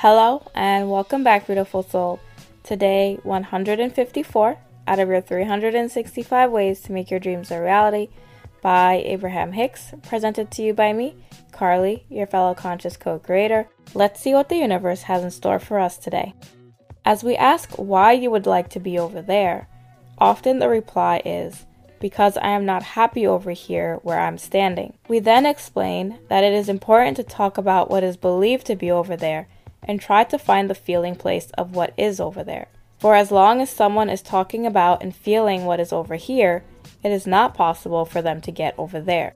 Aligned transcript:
Hello 0.00 0.42
and 0.54 0.90
welcome 0.90 1.24
back, 1.24 1.46
beautiful 1.46 1.82
soul. 1.82 2.20
Today, 2.62 3.18
154 3.22 4.58
out 4.86 4.98
of 4.98 5.08
your 5.08 5.22
365 5.22 6.50
ways 6.50 6.82
to 6.82 6.92
make 6.92 7.10
your 7.10 7.18
dreams 7.18 7.50
a 7.50 7.62
reality 7.62 8.10
by 8.60 9.02
Abraham 9.06 9.52
Hicks, 9.52 9.94
presented 10.02 10.50
to 10.50 10.62
you 10.62 10.74
by 10.74 10.92
me, 10.92 11.16
Carly, 11.50 12.04
your 12.10 12.26
fellow 12.26 12.52
conscious 12.52 12.98
co 12.98 13.18
creator. 13.18 13.70
Let's 13.94 14.20
see 14.20 14.34
what 14.34 14.50
the 14.50 14.58
universe 14.58 15.04
has 15.04 15.24
in 15.24 15.30
store 15.30 15.58
for 15.58 15.78
us 15.78 15.96
today. 15.96 16.34
As 17.06 17.24
we 17.24 17.34
ask 17.34 17.70
why 17.76 18.12
you 18.12 18.30
would 18.30 18.46
like 18.46 18.68
to 18.70 18.78
be 18.78 18.98
over 18.98 19.22
there, 19.22 19.66
often 20.18 20.58
the 20.58 20.68
reply 20.68 21.22
is, 21.24 21.64
because 22.00 22.36
I 22.36 22.48
am 22.48 22.66
not 22.66 22.82
happy 22.82 23.26
over 23.26 23.52
here 23.52 23.98
where 24.02 24.20
I'm 24.20 24.36
standing. 24.36 24.98
We 25.08 25.20
then 25.20 25.46
explain 25.46 26.18
that 26.28 26.44
it 26.44 26.52
is 26.52 26.68
important 26.68 27.16
to 27.16 27.22
talk 27.22 27.56
about 27.56 27.90
what 27.90 28.04
is 28.04 28.18
believed 28.18 28.66
to 28.66 28.76
be 28.76 28.90
over 28.90 29.16
there 29.16 29.48
and 29.82 30.00
try 30.00 30.24
to 30.24 30.38
find 30.38 30.68
the 30.68 30.74
feeling 30.74 31.16
place 31.16 31.50
of 31.58 31.74
what 31.74 31.92
is 31.96 32.20
over 32.20 32.42
there. 32.42 32.68
For 32.98 33.14
as 33.14 33.30
long 33.30 33.60
as 33.60 33.70
someone 33.70 34.08
is 34.08 34.22
talking 34.22 34.66
about 34.66 35.02
and 35.02 35.14
feeling 35.14 35.64
what 35.64 35.80
is 35.80 35.92
over 35.92 36.14
here, 36.14 36.64
it 37.02 37.12
is 37.12 37.26
not 37.26 37.54
possible 37.54 38.04
for 38.04 38.22
them 38.22 38.40
to 38.40 38.50
get 38.50 38.74
over 38.78 39.00
there. 39.00 39.34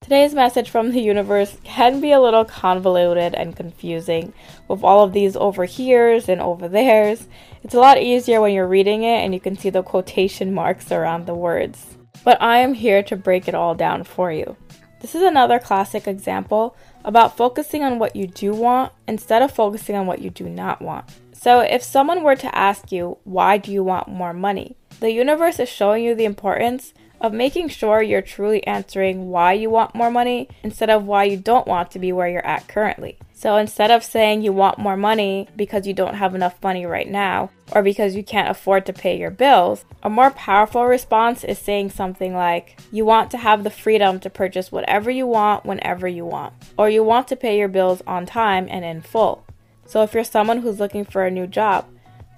Today's 0.00 0.34
message 0.34 0.68
from 0.68 0.92
the 0.92 1.00
universe 1.00 1.56
can 1.64 1.98
be 1.98 2.12
a 2.12 2.20
little 2.20 2.44
convoluted 2.44 3.34
and 3.34 3.56
confusing 3.56 4.34
with 4.68 4.84
all 4.84 5.02
of 5.02 5.14
these 5.14 5.34
over 5.34 5.64
here's 5.64 6.28
and 6.28 6.42
over 6.42 6.68
there's. 6.68 7.26
It's 7.62 7.74
a 7.74 7.80
lot 7.80 7.98
easier 7.98 8.42
when 8.42 8.52
you're 8.52 8.68
reading 8.68 9.02
it 9.02 9.24
and 9.24 9.32
you 9.32 9.40
can 9.40 9.56
see 9.56 9.70
the 9.70 9.82
quotation 9.82 10.52
marks 10.52 10.92
around 10.92 11.24
the 11.24 11.34
words. 11.34 11.96
But 12.22 12.40
I 12.42 12.58
am 12.58 12.74
here 12.74 13.02
to 13.04 13.16
break 13.16 13.48
it 13.48 13.54
all 13.54 13.74
down 13.74 14.04
for 14.04 14.30
you. 14.30 14.56
This 15.04 15.14
is 15.14 15.22
another 15.22 15.58
classic 15.58 16.08
example 16.08 16.74
about 17.04 17.36
focusing 17.36 17.82
on 17.84 17.98
what 17.98 18.16
you 18.16 18.26
do 18.26 18.54
want 18.54 18.90
instead 19.06 19.42
of 19.42 19.52
focusing 19.52 19.96
on 19.96 20.06
what 20.06 20.20
you 20.20 20.30
do 20.30 20.48
not 20.48 20.80
want. 20.80 21.04
So, 21.34 21.60
if 21.60 21.82
someone 21.82 22.22
were 22.22 22.36
to 22.36 22.56
ask 22.56 22.90
you, 22.90 23.18
why 23.24 23.58
do 23.58 23.70
you 23.70 23.84
want 23.84 24.08
more 24.08 24.32
money? 24.32 24.76
The 25.00 25.12
universe 25.12 25.60
is 25.60 25.68
showing 25.68 26.04
you 26.04 26.14
the 26.14 26.24
importance 26.24 26.94
of 27.20 27.32
making 27.32 27.68
sure 27.68 28.02
you're 28.02 28.22
truly 28.22 28.66
answering 28.66 29.30
why 29.30 29.52
you 29.52 29.70
want 29.70 29.94
more 29.94 30.10
money 30.10 30.48
instead 30.62 30.90
of 30.90 31.06
why 31.06 31.24
you 31.24 31.36
don't 31.36 31.66
want 31.66 31.90
to 31.90 31.98
be 31.98 32.12
where 32.12 32.28
you're 32.28 32.46
at 32.46 32.68
currently. 32.68 33.18
So 33.32 33.56
instead 33.56 33.90
of 33.90 34.04
saying 34.04 34.42
you 34.42 34.52
want 34.52 34.78
more 34.78 34.96
money 34.96 35.48
because 35.56 35.86
you 35.86 35.92
don't 35.92 36.14
have 36.14 36.34
enough 36.34 36.62
money 36.62 36.86
right 36.86 37.08
now 37.08 37.50
or 37.72 37.82
because 37.82 38.14
you 38.14 38.24
can't 38.24 38.48
afford 38.48 38.86
to 38.86 38.92
pay 38.92 39.18
your 39.18 39.30
bills, 39.30 39.84
a 40.02 40.08
more 40.08 40.30
powerful 40.30 40.84
response 40.86 41.44
is 41.44 41.58
saying 41.58 41.90
something 41.90 42.34
like, 42.34 42.78
You 42.90 43.04
want 43.04 43.30
to 43.32 43.38
have 43.38 43.64
the 43.64 43.70
freedom 43.70 44.20
to 44.20 44.30
purchase 44.30 44.72
whatever 44.72 45.10
you 45.10 45.26
want 45.26 45.66
whenever 45.66 46.08
you 46.08 46.24
want, 46.24 46.54
or 46.78 46.88
you 46.88 47.02
want 47.02 47.28
to 47.28 47.36
pay 47.36 47.58
your 47.58 47.68
bills 47.68 48.02
on 48.06 48.24
time 48.24 48.66
and 48.70 48.84
in 48.84 49.02
full. 49.02 49.44
So 49.86 50.02
if 50.02 50.14
you're 50.14 50.24
someone 50.24 50.62
who's 50.62 50.80
looking 50.80 51.04
for 51.04 51.24
a 51.24 51.30
new 51.30 51.46
job, 51.46 51.86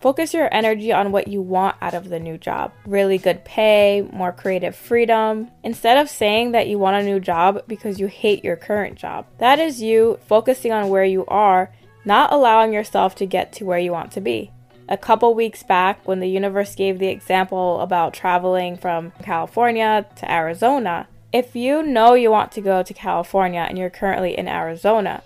Focus 0.00 0.34
your 0.34 0.52
energy 0.52 0.92
on 0.92 1.10
what 1.10 1.28
you 1.28 1.40
want 1.40 1.76
out 1.80 1.94
of 1.94 2.08
the 2.08 2.20
new 2.20 2.36
job 2.36 2.72
really 2.84 3.18
good 3.18 3.44
pay, 3.44 4.06
more 4.12 4.32
creative 4.32 4.76
freedom, 4.76 5.50
instead 5.64 5.96
of 5.96 6.08
saying 6.08 6.52
that 6.52 6.68
you 6.68 6.78
want 6.78 6.96
a 6.96 7.06
new 7.06 7.18
job 7.18 7.62
because 7.66 7.98
you 7.98 8.06
hate 8.06 8.44
your 8.44 8.56
current 8.56 8.96
job. 8.96 9.26
That 9.38 9.58
is 9.58 9.82
you 9.82 10.18
focusing 10.26 10.72
on 10.72 10.88
where 10.88 11.04
you 11.04 11.24
are, 11.26 11.72
not 12.04 12.32
allowing 12.32 12.72
yourself 12.72 13.14
to 13.16 13.26
get 13.26 13.52
to 13.54 13.64
where 13.64 13.78
you 13.78 13.90
want 13.90 14.12
to 14.12 14.20
be. 14.20 14.52
A 14.88 14.96
couple 14.96 15.34
weeks 15.34 15.64
back, 15.64 16.06
when 16.06 16.20
the 16.20 16.28
universe 16.28 16.76
gave 16.76 16.98
the 16.98 17.08
example 17.08 17.80
about 17.80 18.14
traveling 18.14 18.76
from 18.76 19.10
California 19.22 20.06
to 20.16 20.30
Arizona, 20.30 21.08
if 21.32 21.56
you 21.56 21.82
know 21.82 22.14
you 22.14 22.30
want 22.30 22.52
to 22.52 22.60
go 22.60 22.84
to 22.84 22.94
California 22.94 23.66
and 23.68 23.76
you're 23.76 23.90
currently 23.90 24.38
in 24.38 24.46
Arizona, 24.46 25.22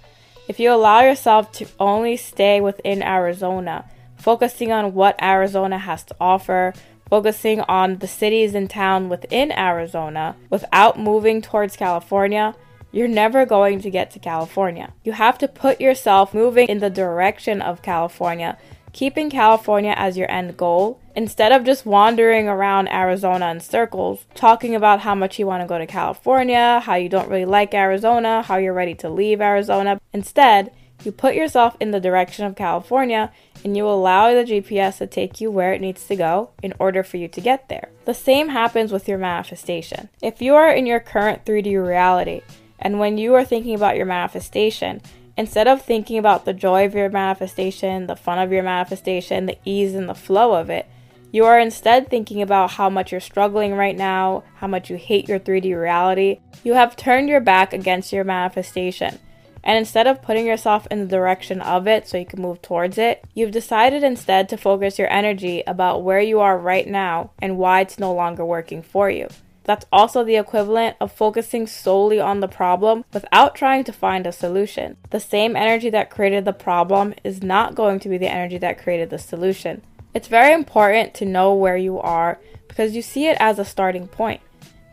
if 0.49 0.59
you 0.59 0.73
allow 0.73 1.03
yourself 1.03 1.53
to 1.53 1.67
only 1.79 2.17
stay 2.17 2.61
within 2.61 3.03
Arizona, 3.03 3.85
focusing 4.21 4.71
on 4.71 4.95
what 4.95 5.21
Arizona 5.23 5.79
has 5.79 6.05
to 6.05 6.17
offer, 6.21 6.73
focusing 7.09 7.61
on 7.63 7.99
the 7.99 8.07
cities 8.07 8.55
and 8.55 8.71
town 8.71 9.09
within 9.09 9.51
Arizona 9.53 10.37
without 10.49 10.99
moving 10.99 11.43
towards 11.43 11.77
California, 11.77 12.55
you're 12.93 13.09
never 13.09 13.47
going 13.47 13.81
to 13.81 13.91
get 13.91 14.11
to 14.13 14.19
California. 14.19 14.93
You 15.05 15.13
have 15.13 15.39
to 15.39 15.49
put 15.49 15.81
yourself 15.81 16.35
moving 16.35 16.69
in 16.69 16.79
the 16.79 16.91
direction 16.91 17.63
of 17.63 17.83
California, 17.83 18.59
keeping 18.93 19.31
California 19.31 19.95
as 19.97 20.17
your 20.17 20.31
end 20.31 20.57
goal 20.57 21.01
instead 21.15 21.53
of 21.53 21.65
just 21.65 21.87
wandering 21.87 22.49
around 22.49 22.89
Arizona 22.89 23.51
in 23.51 23.61
circles, 23.61 24.25
talking 24.35 24.75
about 24.75 25.01
how 25.01 25.15
much 25.15 25.39
you 25.39 25.47
want 25.47 25.63
to 25.63 25.69
go 25.69 25.79
to 25.79 25.87
California, 25.87 26.81
how 26.81 26.95
you 26.95 27.09
don't 27.09 27.29
really 27.29 27.45
like 27.45 27.75
Arizona, 27.75 28.43
how 28.43 28.57
you're 28.57 28.73
ready 28.73 28.95
to 28.95 29.09
leave 29.09 29.41
Arizona. 29.41 30.01
Instead, 30.13 30.73
you 31.05 31.13
put 31.13 31.35
yourself 31.35 31.77
in 31.81 31.91
the 31.91 32.01
direction 32.01 32.45
of 32.45 32.57
California 32.57 33.33
and 33.65 33.77
you 33.77 33.87
allow 33.87 34.33
the 34.33 34.45
GPS 34.45 34.99
to 34.99 35.07
take 35.07 35.41
you 35.41 35.51
where 35.51 35.73
it 35.73 35.81
needs 35.81 36.07
to 36.07 36.17
go 36.17 36.51
in 36.63 36.75
order 36.79 37.03
for 37.03 37.17
you 37.17 37.29
to 37.29 37.41
get 37.41 37.69
there. 37.69 37.89
The 38.05 38.15
same 38.15 38.49
happens 38.49 38.93
with 38.93 39.09
your 39.09 39.19
manifestation. 39.19 40.09
If 40.23 40.41
you 40.41 40.55
are 40.55 40.71
in 40.71 40.87
your 40.87 41.01
current 41.01 41.45
3D 41.45 41.85
reality, 41.85 42.43
and 42.79 42.99
when 42.99 43.19
you 43.19 43.35
are 43.35 43.45
thinking 43.45 43.75
about 43.75 43.97
your 43.97 44.07
manifestation, 44.07 45.01
instead 45.37 45.69
of 45.69 45.83
thinking 45.83 46.19
about 46.19 46.45
the 46.45 46.55
joy 46.55 46.87
of 46.87 46.95
your 46.95 47.11
manifestation, 47.11 48.07
the 48.07 48.17
fun 48.17 48.39
of 48.39 48.53
your 48.53 48.63
manifestation, 48.63 49.47
the 49.47 49.59
ease 49.65 49.95
and 49.95 50.09
the 50.09 50.15
flow 50.15 50.55
of 50.55 50.71
it, 50.71 50.87
you 51.33 51.45
are 51.45 51.61
instead 51.61 52.11
thinking 52.11 52.43
about 52.43 52.73
how 52.73 52.91
much 52.91 53.13
you're 53.13 53.21
struggling 53.21 53.75
right 53.75 53.97
now, 53.97 54.43
how 54.57 54.67
much 54.67 54.91
you 54.91 54.97
hate 54.97 55.29
your 55.29 55.39
3D 55.39 55.81
reality. 55.81 56.41
You 56.65 56.75
have 56.75 56.97
turned 56.97 57.29
your 57.29 57.41
back 57.41 57.73
against 57.73 58.13
your 58.13 58.25
manifestation 58.25 59.19
and 59.63 59.77
instead 59.77 60.07
of 60.07 60.23
putting 60.23 60.47
yourself 60.47 60.87
in 60.91 61.01
the 61.01 61.07
direction 61.07 61.61
of 61.61 61.87
it 61.87 62.09
so 62.09 62.19
you 62.19 62.27
can 62.27 62.41
move 62.41 62.63
towards 62.63 62.99
it, 62.99 63.25
you've 63.35 63.51
decided 63.51 64.03
instead 64.03 64.49
to 64.49 64.57
focus 64.57 64.99
your 64.99 65.11
energy 65.13 65.63
about 65.67 66.03
where 66.03 66.21
you 66.21 66.41
are 66.41 66.59
right 66.59 66.89
now 66.89 67.31
and 67.41 67.59
why 67.59 67.81
it's 67.81 67.99
no 67.99 68.13
longer 68.13 68.45
working 68.45 68.83
for 68.83 69.11
you. 69.11 69.29
That's 69.65 69.87
also 69.93 70.25
the 70.25 70.37
equivalent 70.37 70.97
of 71.01 71.13
focusing 71.13 71.67
solely 71.67 72.19
on 72.19 72.41
the 72.41 72.49
problem 72.49 73.05
without 73.13 73.55
trying 73.55 73.85
to 73.85 73.93
find 73.93 74.27
a 74.27 74.33
solution. 74.33 74.97
The 75.11 75.21
same 75.21 75.55
energy 75.55 75.91
that 75.91 76.11
created 76.11 76.45
the 76.45 76.53
problem 76.53 77.15
is 77.23 77.43
not 77.43 77.75
going 77.75 78.01
to 78.01 78.09
be 78.09 78.19
the 78.19 78.31
energy 78.31 78.59
that 78.59 78.83
created 78.83 79.11
the 79.11 79.19
solution. 79.19 79.83
It's 80.15 80.29
very 80.29 80.53
important 80.53 81.15
to 81.15 81.25
know 81.25 81.55
where 81.55 81.77
you 81.77 82.01
are 82.01 82.41
because 82.67 82.97
you 82.97 83.03
see 83.03 83.27
it 83.27 83.37
as 83.39 83.59
a 83.59 83.65
starting 83.65 84.09
point, 84.09 84.41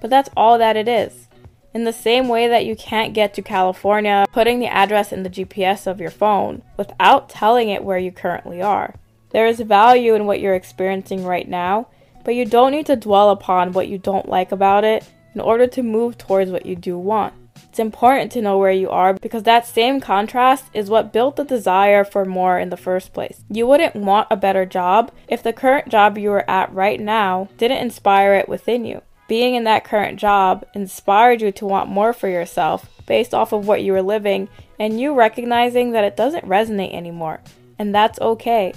but 0.02 0.10
that's 0.10 0.30
all 0.38 0.58
that 0.58 0.76
it 0.76 0.88
is. 0.88 1.27
In 1.78 1.84
the 1.84 1.94
same 1.94 2.28
way 2.28 2.48
that 2.48 2.66
you 2.66 2.76
can't 2.76 3.14
get 3.14 3.36
to 3.36 3.44
California 3.44 4.26
putting 4.32 4.60
the 4.60 4.66
address 4.66 5.12
in 5.12 5.22
the 5.22 5.30
GPS 5.30 5.86
of 5.86 6.02
your 6.02 6.10
phone 6.10 6.64
without 6.76 7.30
telling 7.30 7.70
it 7.70 7.84
where 7.84 8.00
you 8.00 8.12
currently 8.12 8.64
are. 8.64 8.96
There 9.30 9.46
is 9.46 9.60
value 9.60 10.16
in 10.16 10.26
what 10.26 10.40
you're 10.40 10.56
experiencing 10.56 11.24
right 11.24 11.48
now, 11.48 11.90
but 12.26 12.34
you 12.34 12.46
don't 12.46 12.72
need 12.72 12.88
to 12.88 12.96
dwell 12.96 13.30
upon 13.30 13.74
what 13.74 13.90
you 13.90 14.00
don't 14.00 14.28
like 14.28 14.52
about 14.52 14.86
it 14.86 15.08
in 15.36 15.40
order 15.40 15.68
to 15.68 15.84
move 15.84 16.18
towards 16.18 16.50
what 16.50 16.66
you 16.66 16.76
do 16.76 16.98
want. 16.98 17.36
It's 17.70 17.78
important 17.78 18.32
to 18.32 18.42
know 18.42 18.58
where 18.58 18.72
you 18.72 18.90
are 18.90 19.14
because 19.14 19.44
that 19.44 19.68
same 19.68 20.02
contrast 20.02 20.66
is 20.74 20.90
what 20.90 21.14
built 21.14 21.36
the 21.36 21.44
desire 21.44 22.04
for 22.04 22.26
more 22.26 22.58
in 22.58 22.72
the 22.72 22.76
first 22.76 23.14
place. 23.14 23.44
You 23.52 23.68
wouldn't 23.68 23.96
want 23.96 24.30
a 24.32 24.36
better 24.36 24.66
job 24.66 25.12
if 25.28 25.44
the 25.44 25.54
current 25.54 25.90
job 25.90 26.18
you 26.18 26.32
are 26.32 26.50
at 26.50 26.74
right 26.74 27.00
now 27.00 27.50
didn't 27.60 27.84
inspire 27.84 28.34
it 28.34 28.50
within 28.50 28.84
you 28.84 29.04
being 29.28 29.56
in 29.56 29.66
that 29.66 29.84
current 29.84 30.20
job 30.20 30.66
inspired 30.74 31.42
you 31.42 31.52
to 31.54 31.66
want 31.66 31.90
more 31.90 32.14
for 32.14 32.30
yourself 32.30 32.90
based 33.06 33.34
off 33.34 33.52
of 33.52 33.68
what 33.68 33.84
you 33.84 33.92
were 33.94 34.02
living 34.02 34.48
and 34.80 35.00
you 35.00 35.14
recognizing 35.14 35.92
that 35.92 36.04
it 36.04 36.16
doesn't 36.18 36.46
resonate 36.46 36.94
anymore. 36.94 37.40
And 37.80 37.94
that's 37.94 38.20
okay. 38.20 38.74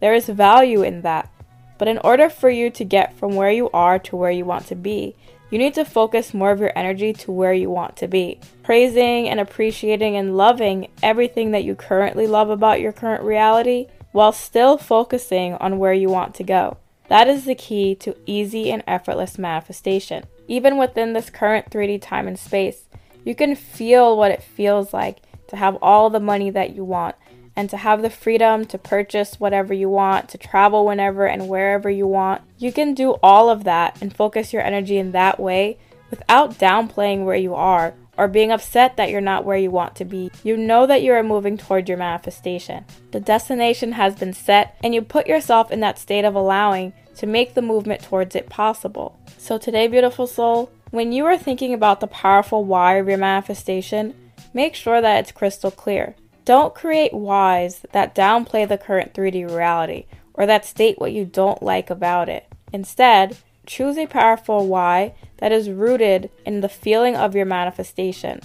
There 0.00 0.14
is 0.14 0.26
value 0.26 0.82
in 0.82 1.02
that. 1.02 1.30
But 1.78 1.88
in 1.88 1.98
order 1.98 2.28
for 2.28 2.48
you 2.48 2.70
to 2.70 2.84
get 2.84 3.16
from 3.16 3.34
where 3.34 3.50
you 3.50 3.70
are 3.70 3.98
to 4.00 4.16
where 4.16 4.30
you 4.30 4.44
want 4.44 4.66
to 4.66 4.74
be, 4.74 5.16
you 5.50 5.58
need 5.58 5.74
to 5.74 5.84
focus 5.84 6.32
more 6.32 6.50
of 6.50 6.60
your 6.60 6.72
energy 6.76 7.12
to 7.12 7.32
where 7.32 7.52
you 7.52 7.68
want 7.68 7.96
to 7.96 8.08
be. 8.08 8.40
Praising 8.62 9.28
and 9.28 9.38
appreciating 9.38 10.16
and 10.16 10.36
loving 10.36 10.88
everything 11.02 11.50
that 11.50 11.64
you 11.64 11.74
currently 11.74 12.26
love 12.26 12.50
about 12.50 12.80
your 12.80 12.92
current 12.92 13.22
reality 13.22 13.88
while 14.12 14.32
still 14.32 14.78
focusing 14.78 15.54
on 15.54 15.78
where 15.78 15.92
you 15.92 16.08
want 16.08 16.34
to 16.36 16.44
go. 16.44 16.78
That 17.12 17.28
is 17.28 17.44
the 17.44 17.54
key 17.54 17.94
to 17.96 18.16
easy 18.24 18.72
and 18.72 18.82
effortless 18.86 19.36
manifestation. 19.36 20.24
Even 20.48 20.78
within 20.78 21.12
this 21.12 21.28
current 21.28 21.68
3D 21.68 22.00
time 22.00 22.26
and 22.26 22.38
space, 22.38 22.84
you 23.22 23.34
can 23.34 23.54
feel 23.54 24.16
what 24.16 24.30
it 24.30 24.42
feels 24.42 24.94
like 24.94 25.18
to 25.48 25.56
have 25.56 25.76
all 25.82 26.08
the 26.08 26.18
money 26.18 26.48
that 26.48 26.74
you 26.74 26.84
want, 26.84 27.14
and 27.54 27.68
to 27.68 27.76
have 27.76 28.00
the 28.00 28.08
freedom 28.08 28.64
to 28.64 28.78
purchase 28.78 29.38
whatever 29.38 29.74
you 29.74 29.90
want, 29.90 30.30
to 30.30 30.38
travel 30.38 30.86
whenever 30.86 31.26
and 31.26 31.50
wherever 31.50 31.90
you 31.90 32.06
want. 32.06 32.40
You 32.56 32.72
can 32.72 32.94
do 32.94 33.10
all 33.22 33.50
of 33.50 33.64
that 33.64 34.00
and 34.00 34.16
focus 34.16 34.54
your 34.54 34.62
energy 34.62 34.96
in 34.96 35.12
that 35.12 35.38
way 35.38 35.76
without 36.08 36.54
downplaying 36.54 37.26
where 37.26 37.36
you 37.36 37.54
are 37.54 37.92
or 38.16 38.26
being 38.26 38.50
upset 38.50 38.96
that 38.96 39.10
you're 39.10 39.20
not 39.20 39.44
where 39.44 39.58
you 39.58 39.70
want 39.70 39.96
to 39.96 40.06
be. 40.06 40.30
You 40.42 40.56
know 40.56 40.86
that 40.86 41.02
you 41.02 41.12
are 41.12 41.22
moving 41.22 41.58
toward 41.58 41.90
your 41.90 41.98
manifestation. 41.98 42.86
The 43.10 43.20
destination 43.20 43.92
has 43.92 44.14
been 44.14 44.32
set, 44.32 44.78
and 44.82 44.94
you 44.94 45.02
put 45.02 45.26
yourself 45.26 45.70
in 45.70 45.80
that 45.80 45.98
state 45.98 46.24
of 46.24 46.34
allowing 46.34 46.94
to 47.16 47.26
make 47.26 47.54
the 47.54 47.62
movement 47.62 48.02
towards 48.02 48.34
it 48.34 48.48
possible. 48.48 49.18
So, 49.38 49.58
today, 49.58 49.88
beautiful 49.88 50.26
soul, 50.26 50.70
when 50.90 51.12
you 51.12 51.24
are 51.26 51.38
thinking 51.38 51.72
about 51.72 52.00
the 52.00 52.06
powerful 52.06 52.64
why 52.64 52.94
of 52.94 53.08
your 53.08 53.18
manifestation, 53.18 54.14
make 54.52 54.74
sure 54.74 55.00
that 55.00 55.20
it's 55.20 55.32
crystal 55.32 55.70
clear. 55.70 56.14
Don't 56.44 56.74
create 56.74 57.14
whys 57.14 57.86
that 57.92 58.14
downplay 58.14 58.68
the 58.68 58.78
current 58.78 59.14
3D 59.14 59.48
reality 59.50 60.06
or 60.34 60.46
that 60.46 60.64
state 60.64 60.98
what 60.98 61.12
you 61.12 61.24
don't 61.24 61.62
like 61.62 61.90
about 61.90 62.28
it. 62.28 62.46
Instead, 62.72 63.36
choose 63.66 63.96
a 63.96 64.06
powerful 64.06 64.66
why 64.66 65.14
that 65.38 65.52
is 65.52 65.70
rooted 65.70 66.30
in 66.44 66.60
the 66.60 66.68
feeling 66.68 67.16
of 67.16 67.34
your 67.34 67.46
manifestation 67.46 68.40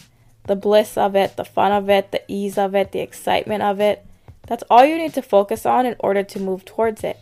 the 0.48 0.56
bliss 0.56 0.98
of 0.98 1.16
it, 1.16 1.36
the 1.36 1.46
fun 1.46 1.72
of 1.74 1.90
it, 1.90 2.12
the 2.12 2.24
ease 2.28 2.58
of 2.58 2.74
it, 2.74 2.94
the 2.94 3.02
excitement 3.02 3.62
of 3.62 3.80
it. 3.80 4.06
That's 4.48 4.64
all 4.70 4.86
you 4.86 4.98
need 4.98 5.14
to 5.16 5.22
focus 5.22 5.66
on 5.66 5.86
in 5.86 5.98
order 6.00 6.24
to 6.24 6.40
move 6.40 6.64
towards 6.64 7.04
it. 7.04 7.20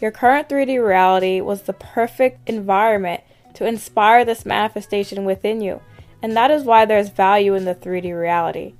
Your 0.00 0.10
current 0.10 0.48
3D 0.48 0.84
reality 0.84 1.40
was 1.40 1.62
the 1.62 1.72
perfect 1.72 2.48
environment 2.48 3.22
to 3.54 3.66
inspire 3.66 4.24
this 4.24 4.44
manifestation 4.44 5.24
within 5.24 5.60
you, 5.60 5.80
and 6.22 6.36
that 6.36 6.50
is 6.50 6.64
why 6.64 6.84
there's 6.84 7.08
value 7.08 7.54
in 7.54 7.64
the 7.64 7.74
3D 7.74 8.18
reality. 8.18 8.74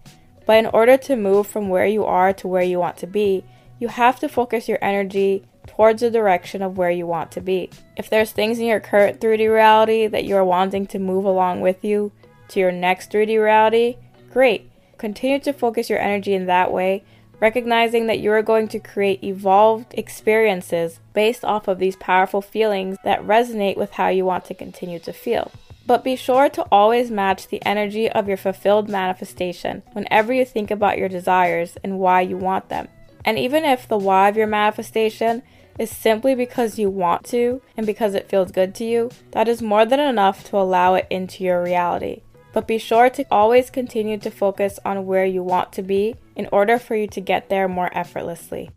But 0.44 0.58
in 0.58 0.66
order 0.66 0.96
to 0.98 1.16
move 1.16 1.46
from 1.46 1.68
where 1.68 1.86
you 1.86 2.04
are 2.04 2.32
to 2.34 2.48
where 2.48 2.62
you 2.62 2.78
want 2.78 2.98
to 2.98 3.06
be, 3.06 3.44
you 3.78 3.88
have 3.88 4.20
to 4.20 4.28
focus 4.28 4.68
your 4.68 4.78
energy 4.82 5.44
towards 5.66 6.00
the 6.00 6.10
direction 6.10 6.62
of 6.62 6.78
where 6.78 6.90
you 6.90 7.06
want 7.06 7.30
to 7.32 7.40
be. 7.40 7.70
If 7.96 8.08
there's 8.08 8.30
things 8.30 8.58
in 8.58 8.66
your 8.66 8.80
current 8.80 9.20
3D 9.20 9.52
reality 9.52 10.06
that 10.06 10.24
you're 10.24 10.44
wanting 10.44 10.86
to 10.88 10.98
move 10.98 11.24
along 11.24 11.60
with 11.60 11.84
you 11.84 12.12
to 12.48 12.60
your 12.60 12.72
next 12.72 13.10
3D 13.10 13.42
reality, 13.42 13.96
great. 14.30 14.70
Continue 14.98 15.40
to 15.40 15.52
focus 15.52 15.90
your 15.90 15.98
energy 15.98 16.32
in 16.32 16.46
that 16.46 16.72
way, 16.72 17.04
recognizing 17.40 18.06
that 18.06 18.20
you 18.20 18.30
are 18.32 18.42
going 18.42 18.68
to 18.68 18.78
create 18.78 19.22
evolved 19.22 19.94
experiences 19.94 21.00
based 21.12 21.44
off 21.44 21.68
of 21.68 21.78
these 21.78 21.96
powerful 21.96 22.40
feelings 22.40 22.96
that 23.04 23.22
resonate 23.22 23.76
with 23.76 23.92
how 23.92 24.08
you 24.08 24.24
want 24.24 24.44
to 24.46 24.54
continue 24.54 24.98
to 25.00 25.12
feel. 25.12 25.50
But 25.86 26.02
be 26.02 26.16
sure 26.16 26.48
to 26.48 26.66
always 26.72 27.10
match 27.10 27.46
the 27.46 27.64
energy 27.64 28.10
of 28.10 28.26
your 28.26 28.36
fulfilled 28.36 28.88
manifestation 28.88 29.82
whenever 29.92 30.32
you 30.32 30.44
think 30.44 30.70
about 30.70 30.98
your 30.98 31.08
desires 31.08 31.76
and 31.84 31.98
why 31.98 32.22
you 32.22 32.36
want 32.36 32.68
them. 32.68 32.88
And 33.24 33.38
even 33.38 33.64
if 33.64 33.86
the 33.86 33.98
why 33.98 34.28
of 34.28 34.36
your 34.36 34.46
manifestation 34.46 35.42
is 35.78 35.90
simply 35.90 36.34
because 36.34 36.78
you 36.78 36.88
want 36.90 37.24
to 37.26 37.60
and 37.76 37.86
because 37.86 38.14
it 38.14 38.28
feels 38.28 38.50
good 38.50 38.74
to 38.76 38.84
you, 38.84 39.10
that 39.32 39.48
is 39.48 39.62
more 39.62 39.84
than 39.84 40.00
enough 40.00 40.44
to 40.44 40.56
allow 40.56 40.94
it 40.94 41.06
into 41.10 41.44
your 41.44 41.62
reality. 41.62 42.22
But 42.56 42.66
be 42.66 42.78
sure 42.78 43.10
to 43.10 43.26
always 43.30 43.68
continue 43.68 44.16
to 44.16 44.30
focus 44.30 44.78
on 44.82 45.04
where 45.04 45.26
you 45.26 45.42
want 45.42 45.74
to 45.74 45.82
be 45.82 46.16
in 46.34 46.48
order 46.50 46.78
for 46.78 46.96
you 46.96 47.06
to 47.08 47.20
get 47.20 47.50
there 47.50 47.68
more 47.68 47.90
effortlessly. 47.92 48.70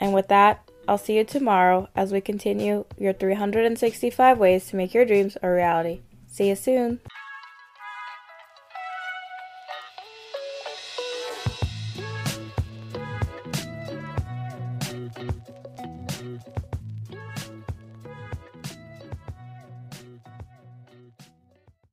And 0.00 0.14
with 0.14 0.28
that, 0.28 0.70
I'll 0.88 0.96
see 0.96 1.18
you 1.18 1.24
tomorrow 1.24 1.90
as 1.94 2.10
we 2.10 2.22
continue 2.22 2.86
your 2.96 3.12
365 3.12 4.38
ways 4.38 4.68
to 4.68 4.76
make 4.76 4.94
your 4.94 5.04
dreams 5.04 5.36
a 5.42 5.50
reality. 5.50 6.00
See 6.26 6.48
you 6.48 6.54
soon. 6.54 7.00